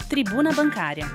Tribuna 0.09 0.51
Bancária 0.53 1.05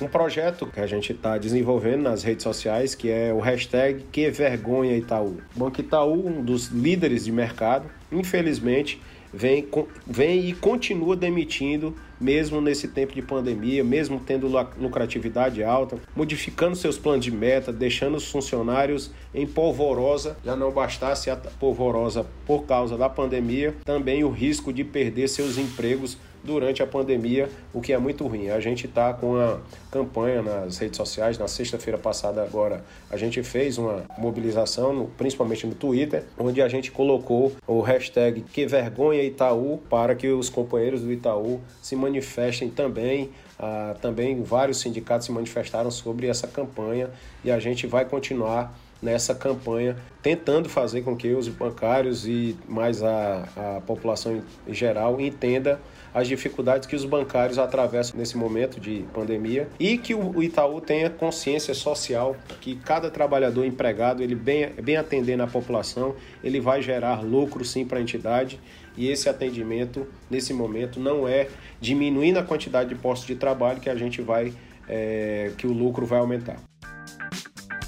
um 0.00 0.08
projeto 0.08 0.66
que 0.66 0.80
a 0.80 0.86
gente 0.86 1.12
está 1.12 1.38
desenvolvendo 1.38 2.02
nas 2.02 2.22
redes 2.22 2.42
sociais, 2.42 2.94
que 2.94 3.10
é 3.10 3.32
o 3.32 3.40
hashtag 3.40 4.04
Que 4.10 4.30
Vergonha 4.30 4.96
Itaú. 4.96 5.38
O 5.54 5.58
Banco 5.58 5.80
Itaú, 5.80 6.26
um 6.26 6.42
dos 6.42 6.68
líderes 6.68 7.24
de 7.24 7.32
mercado, 7.32 7.88
infelizmente, 8.10 9.00
vem, 9.32 9.66
vem 10.06 10.48
e 10.48 10.52
continua 10.54 11.16
demitindo, 11.16 11.94
mesmo 12.20 12.60
nesse 12.60 12.88
tempo 12.88 13.12
de 13.12 13.22
pandemia, 13.22 13.82
mesmo 13.82 14.20
tendo 14.20 14.48
lucratividade 14.78 15.62
alta, 15.62 15.98
modificando 16.14 16.76
seus 16.76 16.98
planos 16.98 17.24
de 17.24 17.30
meta, 17.30 17.72
deixando 17.72 18.16
os 18.16 18.30
funcionários 18.30 19.10
em 19.34 19.46
polvorosa. 19.46 20.36
Já 20.44 20.56
não 20.56 20.70
bastasse 20.70 21.30
a 21.30 21.36
polvorosa 21.36 22.26
por 22.46 22.64
causa 22.64 22.96
da 22.96 23.08
pandemia, 23.08 23.74
também 23.84 24.24
o 24.24 24.30
risco 24.30 24.72
de 24.72 24.84
perder 24.84 25.28
seus 25.28 25.58
empregos 25.58 26.16
durante 26.44 26.82
a 26.82 26.86
pandemia, 26.86 27.48
o 27.72 27.80
que 27.80 27.92
é 27.92 27.98
muito 27.98 28.26
ruim. 28.26 28.50
A 28.50 28.60
gente 28.60 28.86
está 28.86 29.12
com 29.14 29.36
a 29.36 29.58
campanha 29.90 30.42
nas 30.42 30.78
redes 30.78 30.96
sociais, 30.96 31.38
na 31.38 31.48
sexta-feira 31.48 31.98
passada 31.98 32.42
agora, 32.42 32.84
a 33.10 33.16
gente 33.16 33.42
fez 33.42 33.78
uma 33.78 34.04
mobilização, 34.18 35.08
principalmente 35.16 35.66
no 35.66 35.74
Twitter, 35.74 36.24
onde 36.38 36.60
a 36.60 36.68
gente 36.68 36.90
colocou 36.92 37.52
o 37.66 37.80
hashtag 37.80 38.42
Que 38.42 38.66
Vergonha 38.66 39.22
Itaú 39.22 39.80
para 39.88 40.14
que 40.14 40.28
os 40.28 40.48
companheiros 40.48 41.00
do 41.00 41.10
Itaú 41.10 41.60
se 41.82 41.96
manifestem 41.96 42.68
também. 42.68 43.30
Ah, 43.58 43.94
também 44.02 44.42
vários 44.42 44.80
sindicatos 44.80 45.26
se 45.26 45.32
manifestaram 45.32 45.90
sobre 45.90 46.26
essa 46.26 46.48
campanha 46.48 47.08
e 47.44 47.52
a 47.52 47.58
gente 47.60 47.86
vai 47.86 48.04
continuar 48.04 48.76
nessa 49.04 49.34
campanha, 49.34 49.96
tentando 50.22 50.68
fazer 50.68 51.02
com 51.02 51.14
que 51.14 51.32
os 51.34 51.46
bancários 51.48 52.26
e 52.26 52.56
mais 52.66 53.02
a, 53.02 53.44
a 53.76 53.80
população 53.82 54.42
em 54.66 54.74
geral 54.74 55.20
entenda 55.20 55.78
as 56.14 56.28
dificuldades 56.28 56.86
que 56.86 56.94
os 56.94 57.04
bancários 57.04 57.58
atravessam 57.58 58.16
nesse 58.16 58.36
momento 58.36 58.80
de 58.80 59.04
pandemia 59.12 59.68
e 59.80 59.98
que 59.98 60.14
o 60.14 60.40
Itaú 60.40 60.80
tenha 60.80 61.10
consciência 61.10 61.74
social 61.74 62.36
que 62.60 62.76
cada 62.76 63.10
trabalhador 63.10 63.64
empregado, 63.64 64.22
ele 64.22 64.36
bem, 64.36 64.70
bem 64.80 64.96
atendendo 64.96 65.42
a 65.42 65.46
população, 65.48 66.14
ele 66.42 66.60
vai 66.60 66.80
gerar 66.80 67.20
lucro 67.20 67.64
sim 67.64 67.84
para 67.84 67.98
a 67.98 68.00
entidade 68.00 68.60
e 68.96 69.08
esse 69.08 69.28
atendimento 69.28 70.06
nesse 70.30 70.54
momento 70.54 71.00
não 71.00 71.26
é 71.26 71.48
diminuindo 71.80 72.38
a 72.38 72.44
quantidade 72.44 72.90
de 72.90 72.94
postos 72.94 73.26
de 73.26 73.34
trabalho 73.34 73.80
que 73.80 73.90
a 73.90 73.96
gente 73.96 74.22
vai 74.22 74.52
é, 74.88 75.50
que 75.58 75.66
o 75.66 75.72
lucro 75.72 76.06
vai 76.06 76.20
aumentar. 76.20 76.56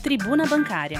Tribuna 0.02 0.46
Bancária. 0.46 0.98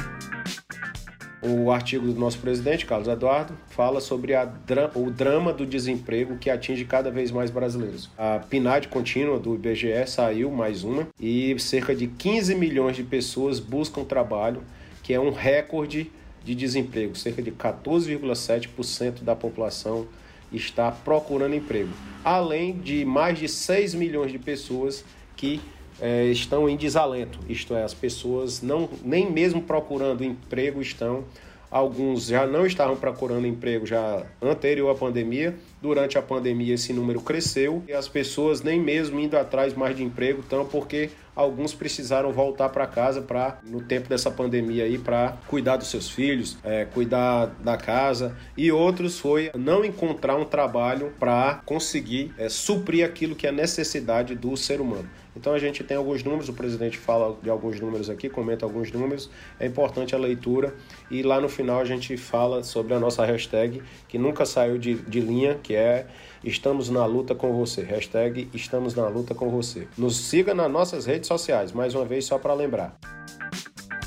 O 1.49 1.71
artigo 1.71 2.05
do 2.13 2.19
nosso 2.19 2.41
presidente, 2.41 2.85
Carlos 2.85 3.07
Eduardo, 3.07 3.57
fala 3.69 4.01
sobre 4.01 4.33
dra 4.67 4.91
o 4.97 5.13
drama 5.13 5.53
do 5.53 5.65
desemprego 5.65 6.37
que 6.39 6.51
atinge 6.51 6.85
cada 6.85 7.09
vez 7.09 7.31
mais 7.31 7.53
brasileiros. 7.53 8.11
A 8.19 8.41
PNAD 8.41 8.89
contínua 8.89 9.39
do 9.39 9.55
IBGE 9.55 10.09
saiu 10.09 10.51
mais 10.51 10.83
uma 10.83 11.07
e 11.21 11.57
cerca 11.61 11.95
de 11.95 12.09
15 12.09 12.53
milhões 12.57 12.97
de 12.97 13.05
pessoas 13.05 13.61
buscam 13.61 14.03
trabalho, 14.03 14.61
que 15.05 15.15
é 15.15 15.21
um 15.21 15.31
recorde 15.31 16.11
de 16.45 16.53
desemprego. 16.53 17.15
Cerca 17.15 17.41
de 17.41 17.53
14,7% 17.53 19.23
da 19.23 19.37
população 19.37 20.09
está 20.53 20.91
procurando 20.91 21.55
emprego, 21.55 21.91
além 22.25 22.77
de 22.77 23.05
mais 23.05 23.39
de 23.39 23.49
6 23.49 23.95
milhões 23.95 24.33
de 24.33 24.39
pessoas 24.41 25.05
que 25.37 25.61
é, 26.01 26.27
estão 26.27 26.69
em 26.69 26.77
desalento, 26.77 27.39
isto 27.49 27.75
é, 27.75 27.83
as 27.83 27.95
pessoas 27.95 28.63
não 28.63 28.89
nem 29.05 29.31
mesmo 29.31 29.63
procurando 29.63 30.25
emprego 30.25 30.81
estão. 30.81 31.25
Alguns 31.69 32.27
já 32.27 32.47
não 32.47 32.65
estavam 32.65 32.97
procurando 32.97 33.47
emprego 33.47 33.85
já 33.85 34.25
anterior 34.41 34.89
à 34.89 34.95
pandemia. 34.95 35.55
Durante 35.83 36.17
a 36.17 36.23
pandemia 36.23 36.75
esse 36.75 36.93
número 36.93 37.21
cresceu 37.21 37.83
e 37.89 37.93
as 37.93 38.07
pessoas 38.07 38.63
nem 38.63 38.81
mesmo 38.81 39.19
indo 39.19 39.37
atrás 39.37 39.75
mais 39.75 39.97
de 39.97 40.05
emprego 40.05 40.41
estão 40.41 40.65
porque 40.65 41.11
alguns 41.35 41.75
precisaram 41.75 42.33
voltar 42.33 42.69
para 42.71 42.87
casa 42.87 43.21
para 43.21 43.59
no 43.65 43.83
tempo 43.83 44.09
dessa 44.09 44.31
pandemia 44.31 44.85
aí 44.85 44.97
para 44.97 45.37
cuidar 45.49 45.77
dos 45.77 45.89
seus 45.89 46.09
filhos, 46.09 46.57
é, 46.65 46.87
cuidar 46.87 47.47
da 47.63 47.77
casa 47.77 48.35
e 48.57 48.73
outros 48.73 49.19
foi 49.19 49.51
não 49.55 49.85
encontrar 49.85 50.37
um 50.37 50.45
trabalho 50.45 51.13
para 51.19 51.61
conseguir 51.67 52.33
é, 52.39 52.49
suprir 52.49 53.05
aquilo 53.05 53.35
que 53.35 53.47
é 53.47 53.53
necessidade 53.53 54.35
do 54.35 54.57
ser 54.57 54.81
humano. 54.81 55.09
Então 55.37 55.53
a 55.53 55.59
gente 55.59 55.85
tem 55.85 55.97
alguns 55.97 56.25
números, 56.25 56.49
o 56.49 56.53
presidente 56.53 56.97
fala 56.97 57.37
de 57.43 57.51
alguns 57.51 57.79
números 57.81 58.09
aqui, 58.09 58.29
comenta 58.29 58.65
alguns 58.65 58.91
números, 58.91 59.31
é 59.61 59.67
importante 59.67 60.15
a 60.15 60.19
leitura 60.19 60.75
e 61.11 61.23
lá 61.23 61.41
no 61.41 61.49
final 61.49 61.81
a 61.81 61.85
gente 61.85 62.17
fala 62.17 62.65
sobre 62.65 62.95
a 62.95 62.99
nossa 62.99 63.25
hashtag 63.25 63.83
que 64.09 64.19
nunca 64.19 64.47
saiu 64.47 64.79
de, 64.79 64.95
de 64.95 65.21
linha, 65.21 65.59
que 65.63 65.75
é 65.75 66.07
Estamos 66.45 66.89
na 66.89 67.05
luta 67.05 67.35
com 67.35 67.53
você. 67.53 67.83
Hashtag 67.83 68.49
Estamos 68.55 68.95
na 68.95 69.09
luta 69.09 69.35
com 69.35 69.51
você. 69.51 69.89
Nos 69.99 70.17
siga 70.17 70.55
nas 70.55 70.71
nossas 70.71 71.05
redes 71.05 71.27
sociais, 71.27 71.73
mais 71.73 71.95
uma 71.95 72.05
vez 72.05 72.25
só 72.25 72.39
para 72.39 72.55
lembrar. 72.55 72.97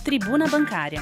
Tribuna 0.05 0.47
Bancária. 0.47 1.01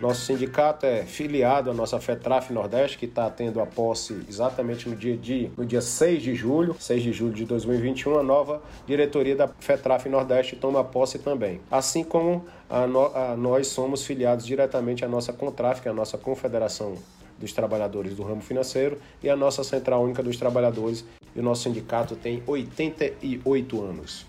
Nosso 0.00 0.26
sindicato 0.26 0.84
é 0.84 1.04
filiado 1.04 1.70
à 1.70 1.74
nossa 1.74 1.98
FETRAF 1.98 2.52
Nordeste, 2.52 2.98
que 2.98 3.06
está 3.06 3.30
tendo 3.30 3.60
a 3.60 3.66
posse 3.66 4.20
exatamente 4.28 4.88
no 4.88 4.94
dia, 4.94 5.16
de, 5.16 5.50
no 5.56 5.64
dia 5.64 5.80
6 5.80 6.22
de 6.22 6.34
julho, 6.34 6.76
6 6.78 7.02
de 7.02 7.12
julho 7.12 7.32
de 7.32 7.46
2021, 7.46 8.18
a 8.18 8.22
nova 8.22 8.62
diretoria 8.86 9.34
da 9.34 9.48
FETRAF 9.48 10.08
Nordeste 10.08 10.54
toma 10.56 10.84
posse 10.84 11.18
também. 11.18 11.60
Assim 11.70 12.04
como 12.04 12.44
a 12.68 12.86
no, 12.86 13.06
a 13.16 13.36
nós 13.36 13.68
somos 13.68 14.04
filiados 14.04 14.44
diretamente 14.44 15.04
à 15.04 15.08
nossa 15.08 15.32
CONTRAF, 15.32 15.80
que 15.80 15.88
é 15.88 15.90
a 15.90 15.94
nossa 15.94 16.18
Confederação 16.18 16.94
dos 17.38 17.52
Trabalhadores 17.52 18.14
do 18.14 18.22
Ramo 18.22 18.42
Financeiro, 18.42 18.98
e 19.22 19.30
a 19.30 19.36
nossa 19.36 19.64
Central 19.64 20.02
Única 20.02 20.22
dos 20.22 20.36
Trabalhadores. 20.36 21.04
E 21.34 21.40
o 21.40 21.42
nosso 21.42 21.62
sindicato 21.62 22.16
tem 22.16 22.42
88 22.46 23.82
anos. 23.82 24.26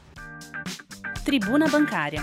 Tribuna 1.26 1.68
Bancária. 1.68 2.22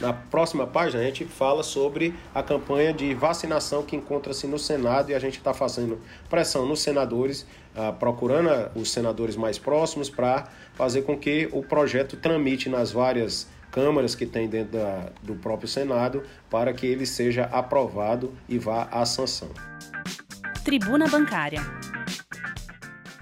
Na 0.00 0.14
próxima 0.14 0.66
página, 0.66 1.02
a 1.02 1.04
gente 1.04 1.26
fala 1.26 1.62
sobre 1.62 2.14
a 2.34 2.42
campanha 2.42 2.92
de 2.92 3.12
vacinação 3.14 3.82
que 3.82 3.94
encontra-se 3.94 4.46
no 4.46 4.58
Senado 4.58 5.10
e 5.10 5.14
a 5.14 5.18
gente 5.18 5.36
está 5.36 5.52
fazendo 5.52 6.00
pressão 6.28 6.64
nos 6.64 6.80
senadores, 6.80 7.46
uh, 7.76 7.92
procurando 7.98 8.70
os 8.74 8.90
senadores 8.90 9.36
mais 9.36 9.58
próximos 9.58 10.08
para 10.08 10.48
fazer 10.74 11.02
com 11.02 11.18
que 11.18 11.48
o 11.52 11.62
projeto 11.62 12.16
tramite 12.16 12.70
nas 12.70 12.90
várias 12.90 13.46
câmaras 13.70 14.14
que 14.14 14.24
tem 14.24 14.48
dentro 14.48 14.78
da, 14.78 15.10
do 15.22 15.34
próprio 15.34 15.68
Senado 15.68 16.22
para 16.48 16.72
que 16.72 16.86
ele 16.86 17.04
seja 17.04 17.44
aprovado 17.44 18.32
e 18.48 18.58
vá 18.58 18.88
à 18.90 19.04
sanção. 19.04 19.50
Tribuna 20.64 21.08
Bancária. 21.08 21.60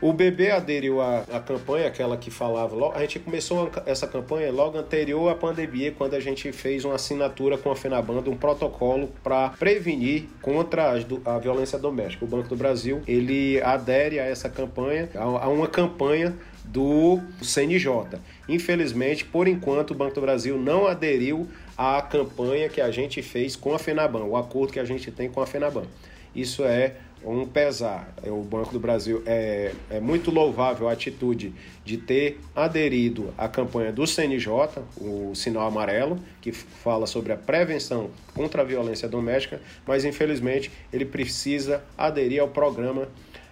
O 0.00 0.12
BB 0.12 0.52
aderiu 0.52 1.00
à, 1.00 1.24
à 1.32 1.40
campanha, 1.40 1.88
aquela 1.88 2.16
que 2.16 2.30
falava. 2.30 2.76
A 2.94 3.00
gente 3.00 3.18
começou 3.18 3.68
essa 3.84 4.06
campanha 4.06 4.52
logo 4.52 4.78
anterior 4.78 5.28
à 5.28 5.34
pandemia, 5.34 5.90
quando 5.90 6.14
a 6.14 6.20
gente 6.20 6.52
fez 6.52 6.84
uma 6.84 6.94
assinatura 6.94 7.58
com 7.58 7.70
a 7.70 7.74
FENABANDA, 7.74 8.30
um 8.30 8.36
protocolo 8.36 9.10
para 9.24 9.50
prevenir 9.50 10.26
contra 10.40 10.92
a, 10.92 11.34
a 11.34 11.38
violência 11.40 11.76
doméstica. 11.78 12.24
O 12.24 12.28
Banco 12.28 12.48
do 12.48 12.54
Brasil 12.54 13.02
ele 13.08 13.60
adere 13.60 14.20
a 14.20 14.24
essa 14.24 14.48
campanha, 14.48 15.08
a, 15.16 15.22
a 15.22 15.48
uma 15.48 15.66
campanha 15.66 16.36
do 16.64 17.18
CNJ. 17.42 18.20
Infelizmente, 18.48 19.24
por 19.24 19.48
enquanto, 19.48 19.90
o 19.90 19.94
Banco 19.94 20.14
do 20.14 20.20
Brasil 20.20 20.56
não 20.56 20.86
aderiu 20.86 21.48
à 21.76 22.00
campanha 22.02 22.68
que 22.68 22.80
a 22.80 22.90
gente 22.92 23.20
fez 23.20 23.56
com 23.56 23.74
a 23.74 23.78
FENABAN, 23.80 24.24
o 24.24 24.36
acordo 24.36 24.72
que 24.72 24.78
a 24.78 24.84
gente 24.84 25.10
tem 25.10 25.28
com 25.28 25.40
a 25.40 25.46
FENABAN. 25.46 25.84
Isso 26.34 26.64
é 26.64 26.94
um 27.24 27.46
pesar. 27.46 28.12
É, 28.22 28.30
o 28.30 28.42
Banco 28.42 28.72
do 28.72 28.80
Brasil 28.80 29.22
é, 29.26 29.72
é 29.90 30.00
muito 30.00 30.30
louvável 30.30 30.88
a 30.88 30.92
atitude 30.92 31.52
de 31.84 31.96
ter 31.96 32.40
aderido 32.54 33.32
à 33.36 33.48
campanha 33.48 33.92
do 33.92 34.06
CNJ, 34.06 34.50
o 34.96 35.34
Sinal 35.34 35.66
Amarelo, 35.66 36.18
que 36.40 36.52
fala 36.52 37.06
sobre 37.06 37.32
a 37.32 37.36
prevenção 37.36 38.10
contra 38.34 38.62
a 38.62 38.64
violência 38.64 39.08
doméstica, 39.08 39.60
mas 39.86 40.04
infelizmente 40.04 40.70
ele 40.92 41.04
precisa 41.04 41.82
aderir 41.96 42.40
ao 42.40 42.48
programa 42.48 43.02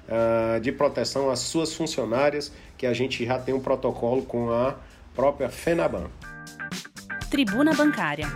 uh, 0.07 0.61
de 0.61 0.73
proteção 0.73 1.31
às 1.31 1.41
suas 1.41 1.75
funcionárias, 1.75 2.53
que 2.77 2.87
a 2.87 2.93
gente 2.93 3.25
já 3.25 3.39
tem 3.39 3.55
um 3.55 3.61
protocolo 3.61 4.23
com 4.23 4.51
a 4.51 4.77
própria 5.15 5.49
FENABAN. 5.49 6.11
Tribuna 7.31 7.75
Bancária. 7.75 8.27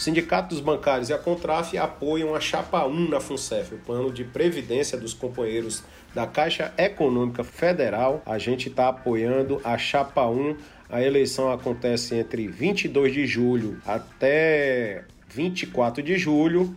Sindicato 0.00 0.54
dos 0.54 0.60
Bancários 0.60 1.10
e 1.10 1.12
a 1.12 1.18
Contraf 1.18 1.76
apoiam 1.76 2.34
a 2.34 2.40
Chapa 2.40 2.86
1 2.86 3.10
na 3.10 3.20
FUNCEF, 3.20 3.74
o 3.74 3.78
plano 3.80 4.10
de 4.10 4.24
previdência 4.24 4.96
dos 4.96 5.12
companheiros 5.12 5.84
da 6.14 6.26
Caixa 6.26 6.72
Econômica 6.78 7.44
Federal. 7.44 8.22
A 8.24 8.38
gente 8.38 8.70
está 8.70 8.88
apoiando 8.88 9.60
a 9.62 9.76
Chapa 9.76 10.26
1. 10.26 10.56
A 10.88 11.02
eleição 11.02 11.52
acontece 11.52 12.14
entre 12.14 12.48
22 12.48 13.12
de 13.12 13.26
julho 13.26 13.78
até 13.84 15.04
24 15.28 16.02
de 16.02 16.16
julho, 16.16 16.74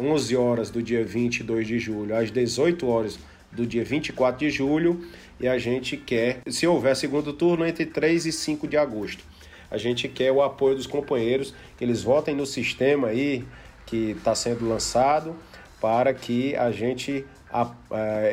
11 0.00 0.34
horas 0.34 0.70
do 0.70 0.82
dia 0.82 1.04
22 1.04 1.66
de 1.66 1.78
julho 1.78 2.16
às 2.16 2.30
18 2.30 2.88
horas 2.88 3.18
do 3.52 3.66
dia 3.66 3.84
24 3.84 4.38
de 4.38 4.50
julho. 4.50 5.04
E 5.38 5.46
a 5.46 5.58
gente 5.58 5.98
quer, 5.98 6.40
se 6.48 6.66
houver 6.66 6.96
segundo 6.96 7.34
turno, 7.34 7.66
entre 7.66 7.84
3 7.84 8.24
e 8.24 8.32
5 8.32 8.66
de 8.66 8.78
agosto. 8.78 9.22
A 9.70 9.76
gente 9.76 10.08
quer 10.08 10.32
o 10.32 10.42
apoio 10.42 10.76
dos 10.76 10.86
companheiros, 10.86 11.54
que 11.76 11.84
eles 11.84 12.02
votem 12.02 12.34
no 12.34 12.46
sistema 12.46 13.08
aí 13.08 13.44
que 13.84 14.12
está 14.12 14.34
sendo 14.34 14.68
lançado, 14.68 15.36
para 15.80 16.12
que 16.12 16.56
a 16.56 16.70
gente 16.70 17.24
a, 17.50 17.70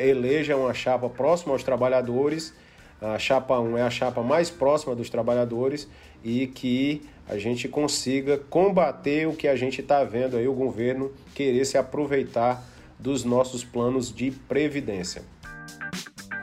eleja 0.00 0.56
uma 0.56 0.74
chapa 0.74 1.08
próxima 1.08 1.52
aos 1.52 1.62
trabalhadores. 1.62 2.54
A 3.00 3.18
chapa 3.18 3.58
1 3.58 3.78
é 3.78 3.82
a 3.82 3.90
chapa 3.90 4.22
mais 4.22 4.50
próxima 4.50 4.94
dos 4.94 5.10
trabalhadores 5.10 5.88
e 6.22 6.46
que 6.46 7.02
a 7.28 7.36
gente 7.36 7.68
consiga 7.68 8.38
combater 8.38 9.28
o 9.28 9.34
que 9.34 9.46
a 9.46 9.56
gente 9.56 9.80
está 9.80 10.02
vendo 10.04 10.36
aí, 10.36 10.48
o 10.48 10.54
governo 10.54 11.12
querer 11.34 11.64
se 11.64 11.76
aproveitar 11.76 12.64
dos 12.98 13.24
nossos 13.24 13.62
planos 13.62 14.14
de 14.14 14.30
previdência. 14.30 15.22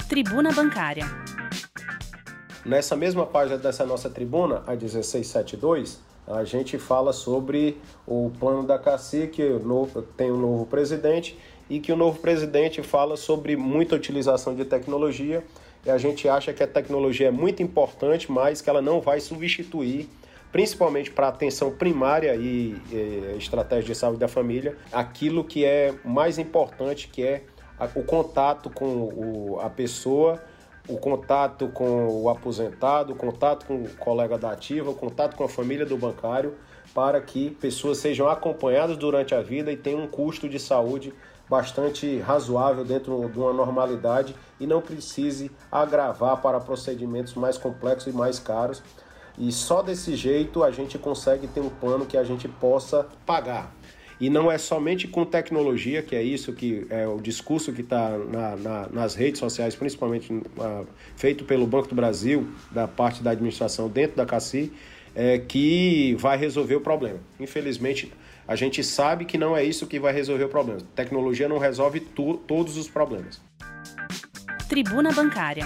Tribuna 0.08 0.52
Bancária. 0.52 1.06
Nessa 2.64 2.96
mesma 2.96 3.26
página 3.26 3.58
dessa 3.58 3.86
nossa 3.86 4.10
tribuna, 4.10 4.64
a 4.68 4.72
1672, 4.72 6.00
a 6.28 6.44
gente 6.44 6.78
fala 6.78 7.12
sobre 7.12 7.78
o 8.06 8.32
plano 8.40 8.64
da 8.64 8.78
CACI, 8.78 9.28
que 9.28 9.44
tem 10.16 10.32
um 10.32 10.38
novo 10.38 10.66
presidente, 10.68 11.38
e 11.68 11.80
que 11.80 11.92
o 11.92 11.96
novo 11.96 12.20
presidente 12.20 12.84
fala 12.84 13.18
sobre 13.18 13.56
muita 13.56 13.96
utilização 13.96 14.54
de 14.54 14.64
tecnologia. 14.64 15.44
E 15.84 15.90
a 15.90 15.98
gente 15.98 16.30
acha 16.30 16.54
que 16.54 16.62
a 16.62 16.68
tecnologia 16.68 17.30
é 17.30 17.32
muito 17.32 17.64
importante, 17.64 18.32
mas 18.32 18.62
que 18.62 18.70
ela 18.70 18.82
não 18.82 19.02
vai 19.02 19.20
substituir 19.20 20.08
principalmente 20.52 21.10
para 21.10 21.30
atenção 21.30 21.72
primária 21.72 22.36
e, 22.36 22.76
e, 22.92 23.36
estratégia 23.38 23.94
de 23.94 23.96
saúde 23.96 24.20
da 24.20 24.28
família, 24.28 24.76
aquilo 24.92 25.46
que 25.46 25.64
é 25.64 25.94
mais 26.04 26.38
importante, 26.38 27.08
que 27.08 27.24
é 27.24 27.44
o 27.96 28.04
contato 28.04 28.70
com 28.70 28.86
o, 28.86 29.60
a 29.62 29.70
pessoa 29.70 30.42
o 30.88 30.98
contato 30.98 31.68
com 31.70 32.08
o 32.08 32.30
aposentado, 32.30 33.14
o 33.14 33.16
contato 33.16 33.66
com 33.66 33.84
o 33.84 33.90
colega 33.98 34.38
da 34.38 34.52
ativa, 34.52 34.90
o 34.90 34.96
contato 34.96 35.36
com 35.36 35.44
a 35.44 35.50
família 35.50 35.86
do 35.86 35.98
bancário, 35.98 36.56
para 36.94 37.22
que 37.22 37.52
pessoas 37.52 38.00
sejam 38.00 38.28
acompanhadas 38.30 38.98
durante 38.98 39.34
a 39.34 39.42
vida 39.42 39.72
e 39.72 39.78
tenham 39.78 40.04
um 40.04 40.08
custo 40.08 40.50
de 40.50 40.60
saúde 40.60 41.14
bastante 41.50 42.18
razoável 42.20 42.86
dentro 42.86 43.30
de 43.30 43.38
uma 43.38 43.52
normalidade 43.52 44.36
e 44.60 44.66
não 44.66 44.82
precise 44.82 45.52
agravar 45.72 46.38
para 46.38 46.60
procedimentos 46.60 47.34
mais 47.34 47.58
complexos 47.58 48.14
e 48.14 48.16
mais 48.16 48.40
caros. 48.40 48.82
E 49.38 49.52
só 49.52 49.82
desse 49.82 50.16
jeito 50.16 50.64
a 50.64 50.72
gente 50.72 50.98
consegue 50.98 51.48
ter 51.48 51.60
um 51.60 51.70
plano 51.70 52.06
que 52.06 52.18
a 52.18 52.24
gente 52.24 52.48
possa 52.48 53.08
pagar. 53.26 53.72
E 54.22 54.30
não 54.30 54.52
é 54.52 54.58
somente 54.60 55.08
com 55.08 55.26
tecnologia, 55.26 56.04
que 56.04 56.16
é 56.16 56.22
isso 56.22 56.54
que 56.54 56.86
é 56.92 57.08
o 57.08 57.20
discurso 57.20 57.74
que 57.74 57.82
está 57.82 58.16
na, 58.20 58.56
na, 58.56 58.90
nas 58.90 59.16
redes 59.16 59.40
sociais, 59.40 59.76
principalmente 59.76 60.32
uh, 60.32 60.88
feito 61.16 61.44
pelo 61.44 61.66
Banco 61.66 61.88
do 61.88 61.96
Brasil, 61.96 62.48
da 62.70 62.88
parte 62.88 63.24
da 63.24 63.32
administração 63.32 63.90
dentro 63.90 64.16
da 64.16 64.24
CACI, 64.24 64.72
é, 65.16 65.40
que 65.40 66.16
vai 66.20 66.38
resolver 66.38 66.76
o 66.76 66.82
problema. 66.82 67.18
Infelizmente, 67.40 68.14
a 68.48 68.56
gente 68.56 68.84
sabe 68.84 69.26
que 69.26 69.40
não 69.40 69.58
é 69.58 69.64
isso 69.64 69.88
que 69.88 70.00
vai 70.00 70.14
resolver 70.14 70.44
o 70.44 70.50
problema. 70.50 70.82
Tecnologia 70.96 71.50
não 71.50 71.58
resolve 71.58 72.00
todos 72.00 72.78
os 72.78 72.88
problemas. 72.88 73.42
Tribuna 74.70 75.12
Bancária. 75.12 75.66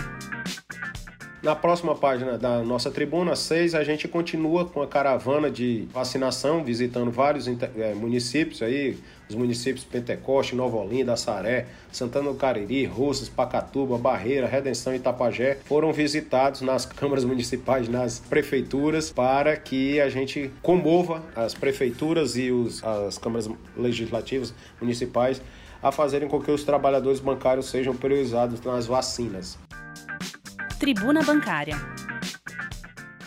Na 1.45 1.55
próxima 1.55 1.93
página 1.93 2.39
da 2.39 2.63
nossa 2.63 2.89
tribuna 2.89 3.35
6, 3.35 3.75
a 3.75 3.83
gente 3.83 4.07
continua 4.07 4.65
com 4.65 4.81
a 4.81 4.87
caravana 4.87 5.47
de 5.47 5.87
vacinação, 5.93 6.63
visitando 6.63 7.11
vários 7.11 7.47
é, 7.47 7.93
municípios 7.93 8.63
aí, 8.63 8.97
os 9.29 9.35
municípios 9.35 9.85
Pentecoste, 9.85 10.55
Nova 10.55 10.75
Olinda, 10.77 11.13
Assaré, 11.13 11.67
Santana 11.91 12.31
do 12.31 12.35
Cariri, 12.35 12.83
Russas, 12.85 13.29
Pacatuba, 13.29 13.95
Barreira, 13.95 14.47
Redenção 14.47 14.91
e 14.93 14.95
Itapajé, 14.95 15.59
foram 15.65 15.93
visitados 15.93 16.61
nas 16.61 16.83
câmaras 16.89 17.23
municipais, 17.23 17.87
nas 17.87 18.17
prefeituras, 18.17 19.11
para 19.11 19.55
que 19.55 20.01
a 20.01 20.09
gente 20.09 20.49
comova 20.63 21.21
as 21.35 21.53
prefeituras 21.53 22.35
e 22.35 22.49
os, 22.49 22.83
as 22.83 23.19
câmaras 23.19 23.47
legislativas 23.77 24.51
municipais 24.81 25.39
a 25.83 25.91
fazerem 25.91 26.27
com 26.27 26.41
que 26.41 26.49
os 26.49 26.63
trabalhadores 26.63 27.19
bancários 27.19 27.67
sejam 27.67 27.95
priorizados 27.95 28.59
nas 28.61 28.87
vacinas. 28.87 29.59
Tribuna 30.79 31.23
Bancária. 31.23 31.75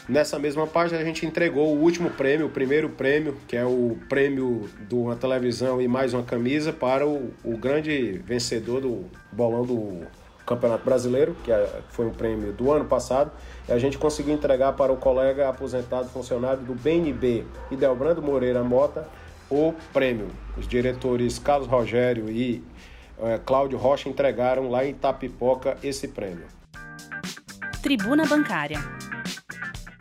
Nessa 0.07 0.39
mesma 0.39 0.67
página 0.67 1.01
a 1.01 1.05
gente 1.05 1.25
entregou 1.25 1.75
o 1.75 1.81
último 1.81 2.11
prêmio, 2.11 2.47
o 2.47 2.51
primeiro 2.51 2.91
prêmio, 2.91 3.37
que 3.47 3.57
é 3.57 3.65
o 3.65 3.97
prêmio 4.09 4.69
de 4.87 4.95
uma 4.95 5.17
televisão 5.17 5.81
e 5.81 5.89
mais 5.89 6.13
uma 6.13 6.23
camisa 6.23 6.73
para 6.73 7.07
o, 7.07 7.33
o 7.43 7.57
grande 7.57 8.21
vencedor 8.25 8.83
do 8.83 9.05
bolão 9.33 9.65
do 9.65 10.07
Campeonato 10.47 10.85
Brasileiro, 10.85 11.35
que 11.43 11.51
é, 11.51 11.81
foi 11.89 12.07
um 12.07 12.13
prêmio 12.13 12.53
do 12.53 12.71
ano 12.71 12.85
passado, 12.85 13.31
e 13.67 13.73
a 13.73 13.79
gente 13.79 13.97
conseguiu 13.97 14.35
entregar 14.35 14.75
para 14.75 14.93
o 14.93 14.97
colega 14.97 15.49
aposentado 15.49 16.09
funcionário 16.09 16.63
do 16.63 16.75
BNB, 16.75 17.45
Idelbrando 17.71 18.23
Moreira 18.23 18.63
Mota, 18.63 19.09
o 19.51 19.75
prêmio. 19.93 20.29
Os 20.57 20.69
diretores 20.69 21.39
Carlos 21.39 21.67
Rogério 21.67 22.31
e 22.31 22.63
é, 23.21 23.39
Cláudio 23.45 23.79
Rocha 23.79 24.09
entregaram 24.09 24.71
lá 24.71 24.85
em 24.85 24.93
Tapipoca 24.93 25.79
esse 25.83 26.09
prêmio. 26.09 26.58
Tribuna 27.83 28.27
Bancária. 28.27 28.79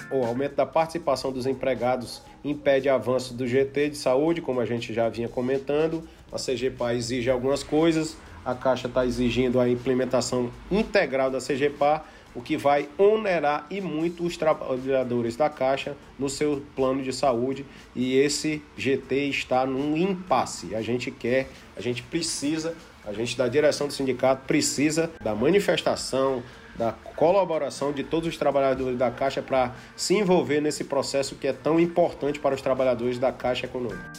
O 0.10 0.26
aumento 0.26 0.56
da 0.56 0.66
participação 0.66 1.32
dos 1.32 1.46
empregados 1.46 2.24
impede 2.44 2.90
avanço 2.90 3.36
do 3.36 3.46
GT 3.46 3.90
de 3.90 3.98
saúde, 3.98 4.42
como 4.42 4.60
a 4.60 4.66
gente 4.66 4.94
já 4.94 5.08
vinha 5.10 5.30
comentando. 5.30 6.08
A 6.32 6.38
CGPA 6.38 6.96
exige 6.96 7.30
algumas 7.30 7.62
coisas, 7.62 8.18
a 8.44 8.56
Caixa 8.56 8.88
está 8.88 9.06
exigindo 9.06 9.60
a 9.60 9.70
implementação 9.70 10.50
integral 10.72 11.30
da 11.30 11.38
CGPA, 11.40 12.04
o 12.34 12.42
que 12.42 12.58
vai 12.58 12.90
onerar 12.98 13.68
e 13.70 13.80
muito 13.80 14.26
os 14.26 14.36
trabalhadores 14.38 15.36
da 15.36 15.50
Caixa 15.50 15.96
no 16.18 16.30
seu 16.30 16.64
plano 16.76 17.04
de 17.04 17.14
saúde. 17.14 17.64
E 17.96 18.18
esse 18.18 18.62
GT 18.76 19.30
está 19.30 19.68
num 19.68 19.96
impasse. 19.96 20.74
A 20.74 20.82
gente 20.82 21.12
quer, 21.12 21.48
a 21.76 21.82
gente 21.82 22.02
precisa, 22.02 22.76
a 23.06 23.14
gente 23.14 23.38
da 23.38 23.48
direção 23.48 23.88
do 23.88 23.94
sindicato 23.94 24.48
precisa 24.48 25.12
da 25.24 25.36
manifestação, 25.36 26.42
da 26.78 26.92
colaboração 27.16 27.92
de 27.92 28.04
todos 28.04 28.30
os 28.30 28.38
trabalhadores 28.38 28.98
da 28.98 29.10
Caixa 29.10 29.42
para 29.42 29.74
se 29.96 30.16
envolver 30.16 30.62
nesse 30.62 30.84
processo 30.84 31.36
que 31.36 31.48
é 31.48 31.54
tão 31.54 31.80
importante 31.80 32.40
para 32.40 32.56
os 32.56 32.62
trabalhadores 32.62 33.18
da 33.18 33.32
Caixa 33.32 33.66
Econômica. 33.66 34.12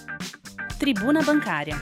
Tribuna 0.79 1.23
Bancária. 1.23 1.77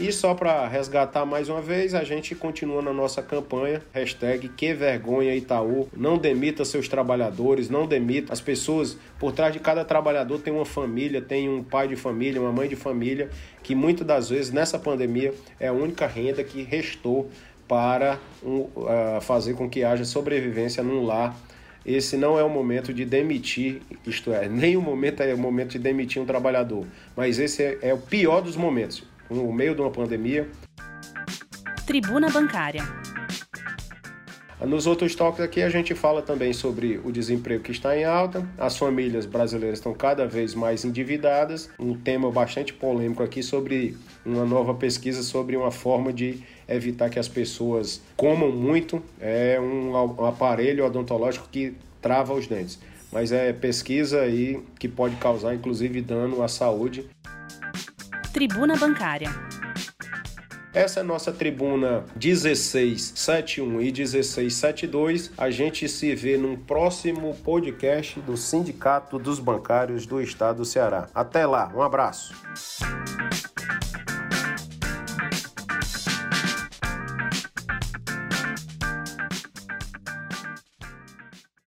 E 0.00 0.10
só 0.10 0.34
para 0.34 0.66
resgatar 0.66 1.24
mais 1.26 1.48
uma 1.48 1.60
vez, 1.60 1.94
a 1.94 2.02
gente 2.02 2.34
continua 2.34 2.80
na 2.82 2.92
nossa 2.92 3.22
campanha, 3.22 3.82
hashtag 3.92 4.48
que 4.48 4.72
vergonha 4.72 5.32
Itaú, 5.32 5.88
não 5.96 6.16
demita 6.16 6.64
seus 6.64 6.88
trabalhadores, 6.88 7.68
não 7.68 7.86
demita 7.86 8.32
as 8.32 8.40
pessoas, 8.40 8.96
por 9.18 9.32
trás 9.32 9.52
de 9.52 9.60
cada 9.60 9.84
trabalhador 9.84 10.40
tem 10.40 10.52
uma 10.52 10.64
família, 10.64 11.20
tem 11.20 11.48
um 11.48 11.62
pai 11.62 11.86
de 11.88 11.94
família, 11.94 12.40
uma 12.40 12.50
mãe 12.50 12.68
de 12.68 12.74
família, 12.74 13.28
que 13.62 13.74
muitas 13.74 14.06
das 14.06 14.30
vezes 14.30 14.50
nessa 14.50 14.78
pandemia 14.78 15.34
é 15.60 15.68
a 15.68 15.72
única 15.72 16.06
renda 16.06 16.42
que 16.42 16.62
restou 16.62 17.30
para 17.72 18.20
um, 18.44 18.68
uh, 18.76 19.18
fazer 19.22 19.54
com 19.54 19.66
que 19.66 19.82
haja 19.82 20.04
sobrevivência 20.04 20.82
num 20.82 21.06
lar. 21.06 21.34
Esse 21.86 22.18
não 22.18 22.38
é 22.38 22.44
o 22.44 22.50
momento 22.50 22.92
de 22.92 23.02
demitir, 23.02 23.80
isto 24.06 24.30
é, 24.30 24.44
nem 24.46 24.76
o 24.76 24.82
momento 24.82 25.22
é 25.22 25.32
o 25.32 25.38
momento 25.38 25.70
de 25.70 25.78
demitir 25.78 26.20
um 26.20 26.26
trabalhador, 26.26 26.86
mas 27.16 27.38
esse 27.38 27.62
é, 27.62 27.78
é 27.80 27.94
o 27.94 27.98
pior 27.98 28.42
dos 28.42 28.56
momentos. 28.56 29.04
No 29.30 29.50
meio 29.50 29.74
de 29.74 29.80
uma 29.80 29.90
pandemia. 29.90 30.46
Tribuna 31.86 32.28
Bancária. 32.28 32.82
Nos 34.66 34.86
outros 34.86 35.14
toques 35.14 35.40
aqui 35.40 35.60
a 35.60 35.68
gente 35.68 35.92
fala 35.94 36.22
também 36.22 36.52
sobre 36.52 37.00
o 37.04 37.10
desemprego 37.10 37.64
que 37.64 37.72
está 37.72 37.96
em 37.96 38.04
alta, 38.04 38.46
as 38.56 38.76
famílias 38.78 39.26
brasileiras 39.26 39.78
estão 39.78 39.92
cada 39.92 40.26
vez 40.26 40.54
mais 40.54 40.84
endividadas, 40.84 41.68
um 41.78 41.94
tema 41.94 42.30
bastante 42.30 42.72
polêmico 42.72 43.22
aqui 43.22 43.42
sobre 43.42 43.96
uma 44.24 44.44
nova 44.44 44.72
pesquisa 44.72 45.22
sobre 45.22 45.56
uma 45.56 45.72
forma 45.72 46.12
de 46.12 46.40
evitar 46.68 47.10
que 47.10 47.18
as 47.18 47.28
pessoas 47.28 48.00
comam 48.16 48.52
muito, 48.52 49.02
é 49.20 49.58
um, 49.60 49.90
um 49.90 50.26
aparelho 50.26 50.86
odontológico 50.86 51.48
que 51.50 51.74
trava 52.00 52.32
os 52.32 52.46
dentes. 52.46 52.78
Mas 53.10 53.32
é 53.32 53.52
pesquisa 53.52 54.20
aí 54.20 54.62
que 54.78 54.88
pode 54.88 55.16
causar 55.16 55.54
inclusive 55.54 56.00
dano 56.00 56.42
à 56.42 56.48
saúde. 56.48 57.06
Tribuna 58.32 58.76
Bancária. 58.76 59.28
Essa 60.74 61.00
é 61.00 61.02
nossa 61.02 61.30
tribuna 61.30 62.04
1671 62.16 63.82
e 63.82 63.92
1672. 63.92 65.30
A 65.36 65.50
gente 65.50 65.86
se 65.86 66.14
vê 66.14 66.38
num 66.38 66.56
próximo 66.56 67.34
podcast 67.44 68.18
do 68.20 68.38
Sindicato 68.38 69.18
dos 69.18 69.38
Bancários 69.38 70.06
do 70.06 70.20
Estado 70.20 70.58
do 70.58 70.64
Ceará. 70.64 71.08
Até 71.14 71.44
lá, 71.44 71.70
um 71.74 71.82
abraço. 71.82 72.34